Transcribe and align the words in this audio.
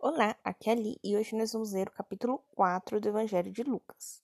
Olá, 0.00 0.36
aqui 0.44 0.70
é 0.70 0.74
Ali 0.74 0.96
e 1.02 1.16
hoje 1.16 1.34
nós 1.34 1.52
vamos 1.52 1.72
ler 1.72 1.88
o 1.88 1.90
capítulo 1.90 2.38
4 2.54 3.00
do 3.00 3.08
Evangelho 3.08 3.50
de 3.50 3.64
Lucas. 3.64 4.22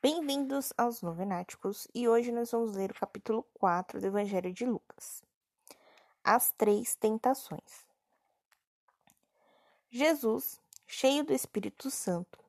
Bem-vindos 0.00 0.72
aos 0.78 1.02
Novenáticos 1.02 1.88
e 1.92 2.08
hoje 2.08 2.30
nós 2.30 2.52
vamos 2.52 2.76
ler 2.76 2.92
o 2.92 2.94
capítulo 2.94 3.42
4 3.54 4.00
do 4.00 4.06
Evangelho 4.06 4.52
de 4.52 4.64
Lucas. 4.64 5.24
As 6.22 6.52
Três 6.52 6.94
Tentações. 6.94 7.84
Jesus, 9.90 10.60
cheio 10.86 11.24
do 11.24 11.32
Espírito 11.32 11.90
Santo, 11.90 12.47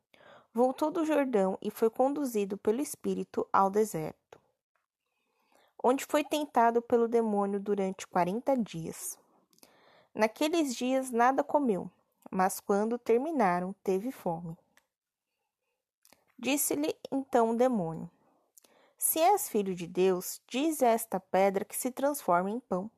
voltou 0.53 0.91
do 0.91 1.05
Jordão 1.05 1.57
e 1.61 1.69
foi 1.69 1.89
conduzido 1.89 2.57
pelo 2.57 2.81
Espírito 2.81 3.47
ao 3.53 3.69
deserto, 3.69 4.39
onde 5.83 6.05
foi 6.05 6.23
tentado 6.23 6.81
pelo 6.81 7.07
demônio 7.07 7.59
durante 7.59 8.07
quarenta 8.07 8.57
dias. 8.57 9.17
Naqueles 10.13 10.75
dias 10.75 11.11
nada 11.11 11.43
comeu, 11.43 11.89
mas 12.29 12.59
quando 12.59 12.97
terminaram, 12.97 13.73
teve 13.83 14.11
fome. 14.11 14.57
Disse-lhe 16.37 16.95
então 17.11 17.51
o 17.51 17.55
demônio: 17.55 18.09
Se 18.97 19.19
és 19.19 19.49
filho 19.49 19.75
de 19.75 19.85
Deus, 19.85 20.41
diz 20.47 20.81
a 20.81 20.87
esta 20.87 21.19
pedra 21.19 21.65
que 21.65 21.75
se 21.75 21.91
transforme 21.91 22.51
em 22.51 22.59
pão. 22.59 22.89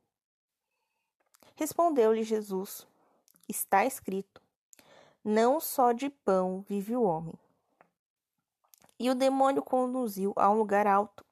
Respondeu-lhe 1.55 2.23
Jesus: 2.23 2.87
Está 3.47 3.85
escrito: 3.85 4.41
Não 5.23 5.59
só 5.59 5.91
de 5.91 6.09
pão 6.09 6.63
vive 6.67 6.95
o 6.95 7.03
homem. 7.03 7.33
E 9.01 9.09
o 9.09 9.15
demônio 9.15 9.63
conduziu 9.63 10.31
a 10.35 10.47
um 10.51 10.59
lugar 10.59 10.85
alto 10.85 11.25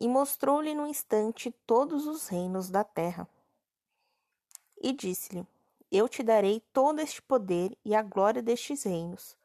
e 0.00 0.08
mostrou-lhe 0.08 0.74
no 0.74 0.88
instante 0.88 1.54
todos 1.64 2.04
os 2.04 2.26
reinos 2.26 2.68
da 2.68 2.82
terra. 2.82 3.28
E 4.82 4.92
disse-lhe: 4.92 5.46
Eu 5.88 6.08
te 6.08 6.24
darei 6.24 6.58
todo 6.72 6.98
este 6.98 7.22
poder 7.22 7.78
e 7.84 7.94
a 7.94 8.02
glória 8.02 8.42
destes 8.42 8.82
reinos, 8.82 9.36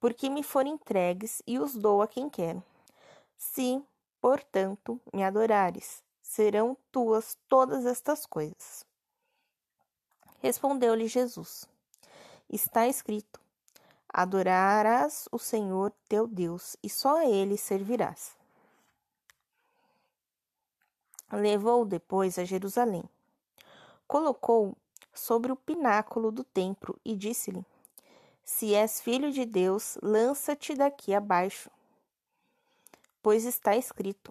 porque 0.00 0.28
me 0.28 0.42
forem 0.42 0.72
entregues 0.72 1.40
e 1.46 1.56
os 1.56 1.76
dou 1.76 2.02
a 2.02 2.08
quem 2.08 2.28
quero. 2.28 2.60
Se, 3.38 3.80
portanto, 4.20 5.00
me 5.12 5.22
adorares, 5.22 6.02
serão 6.20 6.76
tuas 6.90 7.38
todas 7.48 7.86
estas 7.86 8.26
coisas. 8.26 8.84
Respondeu-lhe 10.40 11.06
Jesus: 11.06 11.64
Está 12.50 12.88
escrito: 12.88 13.40
Adorarás 14.12 15.26
o 15.32 15.38
Senhor 15.38 15.90
teu 16.06 16.26
Deus 16.26 16.76
e 16.82 16.90
só 16.90 17.20
a 17.20 17.24
ele 17.24 17.56
servirás. 17.56 18.36
Levou-o 21.30 21.86
depois 21.86 22.38
a 22.38 22.44
Jerusalém. 22.44 23.04
Colocou-o 24.06 24.76
sobre 25.14 25.50
o 25.50 25.56
pináculo 25.56 26.30
do 26.30 26.44
templo 26.44 27.00
e 27.02 27.16
disse-lhe: 27.16 27.64
Se 28.44 28.74
és 28.74 29.00
filho 29.00 29.32
de 29.32 29.46
Deus, 29.46 29.96
lança-te 30.02 30.74
daqui 30.74 31.14
abaixo. 31.14 31.70
Pois 33.22 33.46
está 33.46 33.74
escrito: 33.76 34.30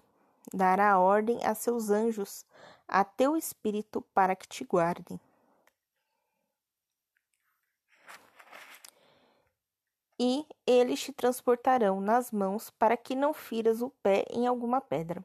Dará 0.54 0.96
ordem 1.00 1.44
a 1.44 1.56
seus 1.56 1.90
anjos, 1.90 2.46
a 2.86 3.02
teu 3.02 3.36
espírito, 3.36 4.00
para 4.14 4.36
que 4.36 4.46
te 4.46 4.62
guardem 4.62 5.18
e 10.18 10.46
eles 10.66 11.00
te 11.00 11.12
transportarão 11.12 12.00
nas 12.00 12.30
mãos 12.30 12.70
para 12.70 12.96
que 12.96 13.14
não 13.14 13.32
firas 13.32 13.82
o 13.82 13.90
pé 14.02 14.24
em 14.30 14.46
alguma 14.46 14.80
pedra. 14.80 15.24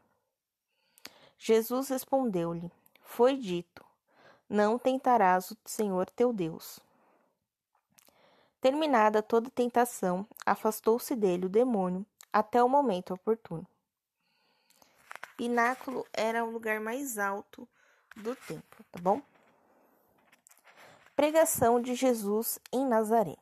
Jesus 1.37 1.89
respondeu-lhe: 1.89 2.71
Foi 3.01 3.35
dito: 3.35 3.85
Não 4.49 4.79
tentarás 4.79 5.51
o 5.51 5.57
Senhor 5.65 6.09
teu 6.09 6.33
Deus. 6.33 6.79
Terminada 8.59 9.21
toda 9.21 9.49
tentação, 9.49 10.25
afastou-se 10.45 11.15
dele 11.15 11.45
o 11.45 11.49
demônio 11.49 12.05
até 12.33 12.61
o 12.63 12.67
momento 12.67 13.13
oportuno. 13.13 13.65
Pináculo 15.37 16.05
era 16.11 16.43
o 16.43 16.49
lugar 16.49 16.79
mais 16.79 17.19
alto 17.19 17.67
do 18.15 18.35
templo, 18.35 18.83
tá 18.91 18.99
bom? 18.99 19.21
Pregação 21.15 21.79
de 21.79 21.93
Jesus 21.93 22.59
em 22.71 22.85
Nazaré. 22.85 23.37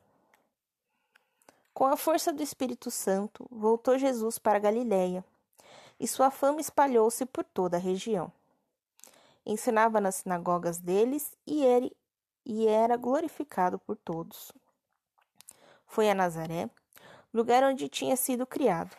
Com 1.76 1.84
a 1.84 1.94
força 1.94 2.32
do 2.32 2.42
Espírito 2.42 2.90
Santo, 2.90 3.46
voltou 3.50 3.98
Jesus 3.98 4.38
para 4.38 4.58
Galiléia, 4.58 5.22
e 6.00 6.08
sua 6.08 6.30
fama 6.30 6.58
espalhou-se 6.58 7.26
por 7.26 7.44
toda 7.44 7.76
a 7.76 7.78
região. 7.78 8.32
Ensinava 9.44 10.00
nas 10.00 10.14
sinagogas 10.14 10.78
deles 10.78 11.36
e, 11.46 11.94
e 12.46 12.66
era 12.66 12.96
glorificado 12.96 13.78
por 13.78 13.94
todos. 13.94 14.52
Foi 15.86 16.08
a 16.08 16.14
Nazaré, 16.14 16.70
lugar 17.30 17.62
onde 17.62 17.90
tinha 17.90 18.16
sido 18.16 18.46
criado. 18.46 18.96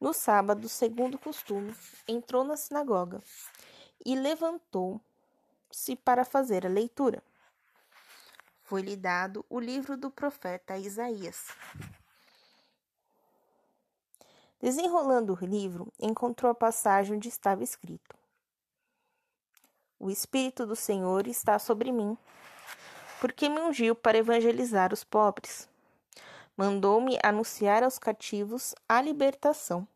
No 0.00 0.14
sábado, 0.14 0.68
segundo 0.68 1.16
o 1.16 1.18
costume, 1.18 1.74
entrou 2.06 2.44
na 2.44 2.56
sinagoga 2.56 3.20
e 4.06 4.14
levantou-se 4.14 5.96
para 6.04 6.24
fazer 6.24 6.64
a 6.64 6.70
leitura 6.70 7.20
foi-lhe 8.64 8.96
dado 8.96 9.44
o 9.48 9.60
livro 9.60 9.96
do 9.96 10.10
profeta 10.10 10.76
Isaías. 10.76 11.48
Desenrolando 14.60 15.34
o 15.34 15.44
livro, 15.44 15.92
encontrou 16.00 16.50
a 16.50 16.54
passagem 16.54 17.16
onde 17.16 17.28
estava 17.28 17.62
escrito: 17.62 18.16
O 19.98 20.10
Espírito 20.10 20.66
do 20.66 20.74
Senhor 20.74 21.26
está 21.26 21.58
sobre 21.58 21.92
mim, 21.92 22.16
porque 23.20 23.50
me 23.50 23.60
ungiu 23.60 23.94
para 23.94 24.18
evangelizar 24.18 24.92
os 24.92 25.04
pobres. 25.04 25.68
Mandou-me 26.56 27.18
anunciar 27.22 27.82
aos 27.82 27.98
cativos 27.98 28.74
a 28.88 29.02
libertação, 29.02 29.86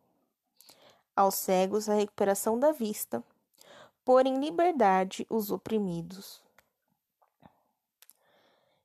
aos 1.16 1.36
cegos 1.36 1.88
a 1.88 1.94
recuperação 1.94 2.58
da 2.58 2.72
vista, 2.72 3.24
pôr 4.04 4.26
em 4.26 4.38
liberdade 4.38 5.26
os 5.30 5.50
oprimidos 5.50 6.42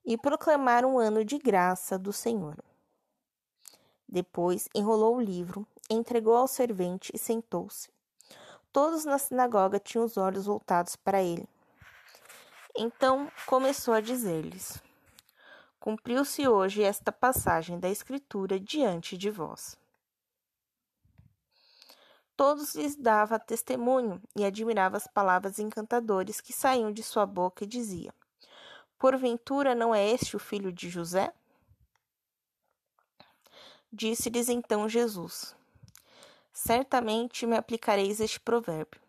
e 0.06 0.18
proclamar 0.18 0.86
um 0.86 1.00
ano 1.00 1.24
de 1.24 1.38
graça 1.38 1.98
do 1.98 2.12
Senhor. 2.12 2.58
Depois 4.08 4.68
enrolou 4.76 5.18
o 5.18 5.22
livro, 5.22 5.66
entregou 5.90 6.36
ao 6.36 6.48
servente 6.48 7.12
e 7.14 7.18
sentou-se. 7.18 7.90
Todos 8.72 9.06
na 9.06 9.18
sinagoga 9.18 9.80
tinham 9.80 10.06
os 10.06 10.18
olhos 10.18 10.46
voltados 10.46 10.96
para 10.96 11.22
ele. 11.22 11.48
Então 12.76 13.32
começou 13.46 13.94
a 13.94 14.02
dizer-lhes: 14.02 14.82
Cumpriu-se 15.80 16.48
hoje 16.48 16.82
esta 16.82 17.12
passagem 17.12 17.80
da 17.80 17.90
Escritura 17.90 18.60
diante 18.60 19.18
de 19.18 19.30
vós. 19.30 19.78
Todos 22.36 22.74
lhes 22.74 22.96
dava 22.96 23.38
testemunho 23.38 24.20
e 24.36 24.44
admirava 24.44 24.98
as 24.98 25.06
palavras 25.06 25.60
encantadoras 25.60 26.42
que 26.42 26.52
saíam 26.52 26.92
de 26.92 27.04
sua 27.04 27.28
boca 27.28 27.64
e 27.64 27.68
dizia: 27.68 28.14
Porventura 29.04 29.76
não 29.76 29.94
é 29.94 30.12
este 30.12 30.38
o 30.38 30.40
filho 30.40 30.72
de 30.72 30.88
José? 30.90 31.34
Disse-lhes 33.92 34.48
então 34.48 34.88
Jesus: 34.88 35.54
Certamente 36.54 37.46
me 37.46 37.58
aplicareis 37.58 38.22
este 38.22 38.40
provérbio: 38.40 39.02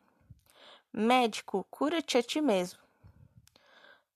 Médico, 0.92 1.64
cura-te 1.70 2.18
a 2.18 2.24
ti 2.24 2.40
mesmo. 2.40 2.80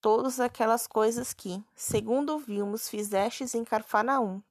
Todas 0.01 0.41
aquelas 0.41 0.85
coisas 0.89 1.33
que, 1.33 1.63
segundo 1.77 2.31
ouvimos, 2.31 2.89
fizestes 2.89 3.55
em 3.55 3.65
Carfanaum, 3.65 4.43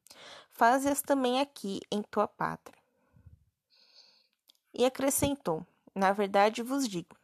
faze-as 0.50 1.02
também 1.02 1.42
aqui 1.42 1.82
em 1.92 2.02
tua 2.04 2.30
pátria. 2.30 2.82
E 4.74 4.86
acrescentou: 4.86 5.68
Na 5.94 6.14
verdade 6.14 6.64
vos 6.64 6.88
digo 6.88 7.18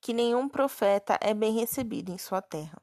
que 0.00 0.12
nenhum 0.12 0.48
profeta 0.48 1.18
é 1.20 1.34
bem 1.34 1.58
recebido 1.58 2.12
em 2.12 2.18
sua 2.18 2.40
terra. 2.40 2.80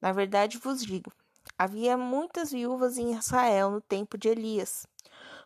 Na 0.00 0.12
verdade 0.12 0.58
vos 0.58 0.82
digo: 0.84 1.12
havia 1.58 1.96
muitas 1.96 2.52
viúvas 2.52 2.98
em 2.98 3.12
Israel 3.12 3.70
no 3.70 3.80
tempo 3.80 4.16
de 4.16 4.28
Elias, 4.28 4.86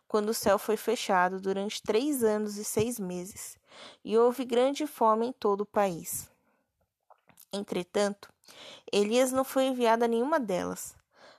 quando 0.06 0.28
o 0.28 0.34
céu 0.34 0.58
foi 0.58 0.76
fechado 0.76 1.40
durante 1.40 1.82
três 1.82 2.22
anos 2.22 2.56
e 2.56 2.64
seis 2.64 2.98
meses, 2.98 3.58
e 4.04 4.18
houve 4.18 4.44
grande 4.44 4.86
fome 4.86 5.28
em 5.28 5.32
todo 5.32 5.62
o 5.62 5.66
país. 5.66 6.30
Entretanto, 7.52 8.28
Elias 8.92 9.32
não 9.32 9.44
foi 9.44 9.64
enviado 9.64 10.04
a 10.04 10.08
nenhuma 10.08 10.38
delas, 10.38 10.94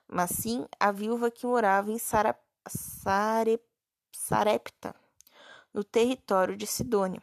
mas 0.07 0.31
sim 0.31 0.65
a 0.79 0.91
viúva 0.91 1.29
que 1.29 1.45
morava 1.45 1.91
em 1.91 1.97
Sarepta, 4.11 4.95
no 5.73 5.83
território 5.83 6.55
de 6.55 6.65
Sidônia. 6.67 7.21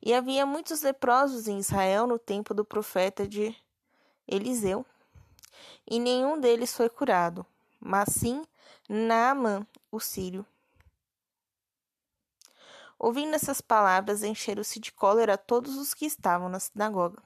E 0.00 0.12
havia 0.12 0.44
muitos 0.44 0.82
leprosos 0.82 1.48
em 1.48 1.58
Israel 1.58 2.06
no 2.06 2.18
tempo 2.18 2.52
do 2.52 2.64
profeta 2.64 3.26
de 3.26 3.56
Eliseu, 4.28 4.84
e 5.86 5.98
nenhum 5.98 6.38
deles 6.40 6.74
foi 6.74 6.88
curado, 6.88 7.46
mas 7.80 8.08
sim 8.10 8.44
Naamã, 8.88 9.66
o 9.90 10.00
sírio. 10.00 10.44
Ouvindo 12.98 13.34
essas 13.34 13.60
palavras, 13.60 14.22
encheram-se 14.22 14.78
de 14.78 14.92
cólera 14.92 15.36
todos 15.38 15.76
os 15.76 15.94
que 15.94 16.06
estavam 16.06 16.48
na 16.48 16.60
sinagoga. 16.60 17.22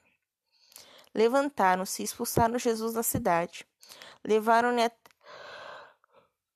Levantaram-se 1.14 2.02
e 2.02 2.04
expulsaram 2.04 2.58
Jesus 2.58 2.94
da 2.94 3.02
cidade. 3.02 3.66
Levaram-no 4.24 4.80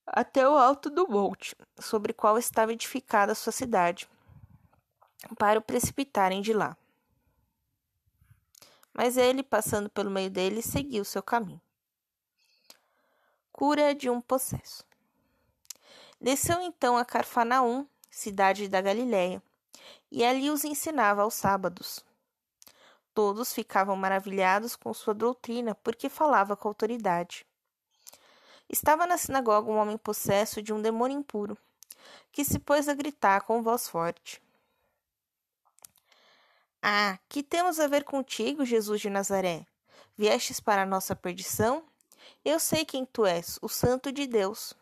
até 0.06 0.48
o 0.48 0.56
alto 0.56 0.90
do 0.90 1.08
monte, 1.08 1.54
sobre 1.78 2.12
o 2.12 2.14
qual 2.14 2.38
estava 2.38 2.72
edificada 2.72 3.32
a 3.32 3.34
sua 3.34 3.52
cidade, 3.52 4.08
para 5.38 5.58
o 5.58 5.62
precipitarem 5.62 6.40
de 6.40 6.52
lá. 6.52 6.76
Mas 9.02 9.16
ele, 9.16 9.42
passando 9.42 9.88
pelo 9.88 10.10
meio 10.10 10.28
deles, 10.28 10.66
seguiu 10.66 11.06
seu 11.06 11.22
caminho. 11.22 11.58
Cura 13.50 13.94
de 13.94 14.10
um 14.10 14.20
possesso. 14.20 14.84
Desceu 16.20 16.60
então 16.60 16.98
a 16.98 17.04
Carfanaum, 17.06 17.86
cidade 18.10 18.68
da 18.68 18.78
Galiléia, 18.82 19.42
e 20.12 20.22
ali 20.22 20.50
os 20.50 20.64
ensinava 20.64 21.22
aos 21.22 21.32
sábados. 21.32 22.04
Todos 23.14 23.54
ficavam 23.54 23.96
maravilhados 23.96 24.76
com 24.76 24.92
sua 24.92 25.14
doutrina, 25.14 25.74
porque 25.76 26.10
falava 26.10 26.54
com 26.54 26.68
autoridade. 26.68 27.46
Estava 28.68 29.06
na 29.06 29.16
sinagoga 29.16 29.70
um 29.70 29.78
homem 29.78 29.96
possesso 29.96 30.60
de 30.60 30.74
um 30.74 30.82
demônio 30.82 31.18
impuro, 31.18 31.56
que 32.30 32.44
se 32.44 32.58
pôs 32.58 32.86
a 32.86 32.92
gritar 32.92 33.40
com 33.46 33.62
voz 33.62 33.88
forte: 33.88 34.42
Ah, 36.82 37.18
que 37.28 37.42
temos 37.42 37.78
a 37.78 37.86
ver 37.86 38.04
contigo, 38.04 38.64
Jesus 38.64 39.02
de 39.02 39.10
Nazaré? 39.10 39.66
Viestes 40.16 40.60
para 40.60 40.82
a 40.82 40.86
nossa 40.86 41.14
perdição? 41.14 41.84
Eu 42.42 42.58
sei 42.58 42.86
quem 42.86 43.04
tu 43.04 43.26
és, 43.26 43.58
o 43.60 43.68
Santo 43.68 44.10
de 44.10 44.26
Deus. 44.26 44.72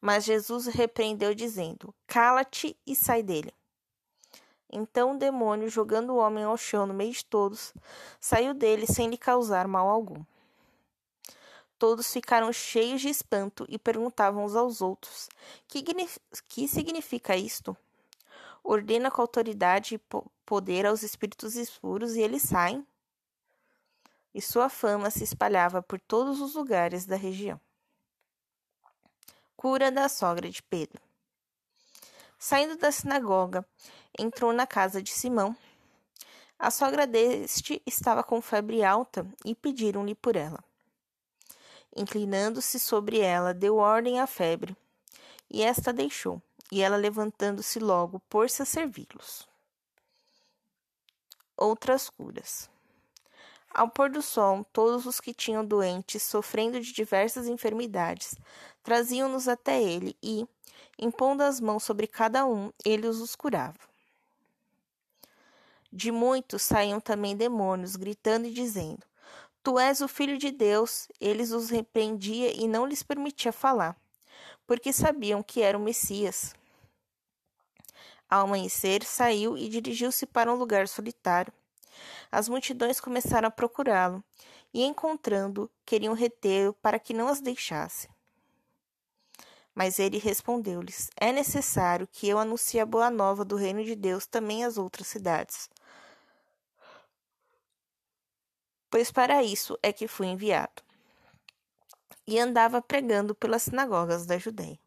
Mas 0.00 0.24
Jesus 0.24 0.66
repreendeu, 0.66 1.34
dizendo: 1.34 1.92
Cala-te 2.06 2.76
e 2.86 2.94
sai 2.94 3.24
dele. 3.24 3.52
Então 4.70 5.16
o 5.16 5.18
demônio, 5.18 5.68
jogando 5.68 6.10
o 6.14 6.16
homem 6.18 6.44
ao 6.44 6.56
chão 6.56 6.86
no 6.86 6.94
meio 6.94 7.12
de 7.12 7.24
todos, 7.24 7.74
saiu 8.20 8.54
dele 8.54 8.86
sem 8.86 9.10
lhe 9.10 9.18
causar 9.18 9.66
mal 9.66 9.88
algum. 9.88 10.24
Todos 11.76 12.12
ficaram 12.12 12.52
cheios 12.52 13.00
de 13.00 13.08
espanto 13.08 13.66
e 13.68 13.80
perguntavam 13.80 14.44
uns 14.44 14.54
aos 14.54 14.80
outros: 14.80 15.28
Que, 15.66 15.82
que 16.48 16.68
significa 16.68 17.36
isto? 17.36 17.76
Ordena 18.64 19.10
com 19.10 19.20
autoridade 19.20 19.96
e 19.96 20.00
poder 20.46 20.86
aos 20.86 21.02
espíritos 21.02 21.56
escuros 21.56 22.14
e 22.14 22.20
eles 22.20 22.42
saem? 22.42 22.86
E 24.34 24.40
sua 24.40 24.68
fama 24.68 25.10
se 25.10 25.24
espalhava 25.24 25.82
por 25.82 26.00
todos 26.00 26.40
os 26.40 26.54
lugares 26.54 27.04
da 27.04 27.16
região. 27.16 27.60
Cura 29.56 29.90
da 29.90 30.08
sogra 30.08 30.48
de 30.48 30.62
Pedro. 30.62 31.00
Saindo 32.38 32.76
da 32.76 32.90
sinagoga, 32.90 33.64
entrou 34.18 34.52
na 34.52 34.66
casa 34.66 35.02
de 35.02 35.10
Simão. 35.10 35.56
A 36.58 36.70
sogra 36.70 37.06
deste 37.06 37.82
estava 37.86 38.22
com 38.22 38.40
febre 38.40 38.82
alta 38.82 39.26
e 39.44 39.54
pediram-lhe 39.54 40.14
por 40.14 40.34
ela. 40.34 40.62
Inclinando-se 41.94 42.80
sobre 42.80 43.20
ela, 43.20 43.52
deu 43.52 43.76
ordem 43.76 44.18
à 44.18 44.26
febre, 44.26 44.76
e 45.50 45.62
esta 45.62 45.92
deixou, 45.92 46.40
e 46.72 46.80
ela, 46.80 46.96
levantando-se 46.96 47.78
logo, 47.78 48.18
pôs-se 48.30 48.62
a 48.62 48.64
servi-los. 48.64 49.46
Outras 51.54 52.08
curas. 52.08 52.70
Ao 53.68 53.90
pôr 53.90 54.08
do 54.08 54.22
sol, 54.22 54.64
todos 54.72 55.04
os 55.04 55.20
que 55.20 55.34
tinham 55.34 55.62
doentes, 55.62 56.22
sofrendo 56.22 56.80
de 56.80 56.90
diversas 56.90 57.46
enfermidades, 57.46 58.36
traziam-nos 58.82 59.48
até 59.48 59.82
ele 59.82 60.16
e, 60.22 60.46
impondo 60.98 61.42
as 61.42 61.60
mãos 61.60 61.82
sobre 61.82 62.06
cada 62.06 62.46
um, 62.46 62.72
ele 62.82 63.06
os 63.06 63.36
curava. 63.36 63.78
De 65.92 66.10
muitos 66.10 66.62
saíam 66.62 67.00
também 67.00 67.36
demônios, 67.36 67.96
gritando 67.96 68.46
e 68.46 68.50
dizendo: 68.50 69.04
Tu 69.62 69.78
és 69.78 70.00
o 70.00 70.08
filho 70.08 70.38
de 70.38 70.50
Deus. 70.50 71.06
Eles 71.20 71.50
os 71.50 71.68
repreendia 71.68 72.50
e 72.50 72.66
não 72.66 72.86
lhes 72.86 73.02
permitia 73.02 73.52
falar, 73.52 73.94
porque 74.66 74.90
sabiam 74.90 75.42
que 75.42 75.60
era 75.60 75.76
o 75.76 75.82
Messias. 75.82 76.54
Ao 78.32 78.46
amanhecer, 78.46 79.04
saiu 79.04 79.58
e 79.58 79.68
dirigiu-se 79.68 80.24
para 80.24 80.50
um 80.50 80.56
lugar 80.56 80.88
solitário 80.88 81.52
as 82.30 82.48
multidões 82.48 82.98
começaram 82.98 83.48
a 83.48 83.50
procurá-lo 83.50 84.24
e, 84.72 84.82
encontrando, 84.82 85.70
queriam 85.84 86.14
retê-lo 86.14 86.72
para 86.72 86.98
que 86.98 87.12
não 87.12 87.28
as 87.28 87.42
deixasse. 87.42 88.08
Mas 89.74 89.98
ele 89.98 90.18
respondeu-lhes: 90.18 91.10
É 91.16 91.30
necessário 91.30 92.08
que 92.10 92.26
eu 92.26 92.38
anuncie 92.38 92.80
a 92.80 92.86
boa 92.86 93.10
nova 93.10 93.44
do 93.44 93.56
reino 93.56 93.84
de 93.84 93.94
Deus 93.94 94.26
também 94.26 94.64
às 94.64 94.78
outras 94.78 95.06
cidades. 95.08 95.68
Pois 98.90 99.10
para 99.10 99.42
isso 99.42 99.78
é 99.82 99.92
que 99.92 100.08
fui 100.08 100.26
enviado. 100.26 100.82
E 102.26 102.38
andava 102.38 102.80
pregando 102.80 103.34
pelas 103.34 103.62
sinagogas 103.64 104.26
da 104.26 104.38
Judéia. 104.38 104.81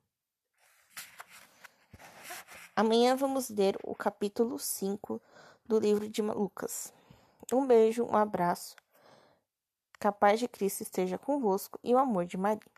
Amanhã 2.78 3.16
vamos 3.16 3.50
ler 3.50 3.78
o 3.86 3.96
capítulo 3.96 4.60
5 4.60 5.22
do 5.66 5.80
livro 5.80 6.10
de 6.10 6.22
Lucas. 6.22 6.94
Um 7.54 7.66
beijo, 7.66 8.04
um 8.04 8.18
abraço. 8.18 8.76
Capaz 9.98 10.42
de 10.42 10.48
Cristo 10.50 10.82
esteja 10.82 11.18
convosco 11.18 11.80
e 11.82 11.96
o 11.96 11.98
amor 11.98 12.26
de 12.26 12.36
Maria. 12.36 12.75